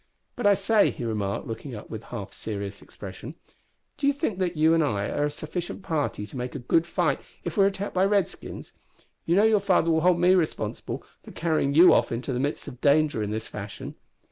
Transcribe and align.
"But, 0.35 0.47
I 0.47 0.55
say," 0.55 0.89
he 0.89 1.05
remarked, 1.05 1.45
looking 1.45 1.75
up 1.75 1.91
with 1.91 2.01
a 2.01 2.05
half 2.07 2.33
serious 2.33 2.81
expression, 2.81 3.35
"d'you 3.99 4.11
think 4.13 4.39
that 4.39 4.57
you 4.57 4.73
and 4.73 4.83
I 4.83 5.07
are 5.09 5.25
a 5.25 5.29
sufficient 5.29 5.83
party 5.83 6.25
to 6.25 6.35
make 6.35 6.55
a 6.55 6.65
good 6.65 6.87
fight 6.87 7.21
if 7.43 7.55
we 7.55 7.65
are 7.65 7.67
attacked 7.67 7.93
by 7.93 8.05
Redskins? 8.05 8.71
You 9.27 9.35
know 9.35 9.43
your 9.43 9.59
father 9.59 9.91
will 9.91 10.01
hold 10.01 10.19
me 10.19 10.33
responsible, 10.33 11.03
for 11.21 11.29
carrying 11.31 11.75
you 11.75 11.93
off 11.93 12.11
into 12.11 12.33
the 12.33 12.39
midst 12.39 12.67
of 12.67 12.81
danger 12.81 13.21
in 13.21 13.29
this 13.29 13.47
fashion." 13.47 13.93